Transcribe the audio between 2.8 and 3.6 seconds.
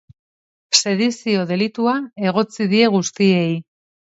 guztiei.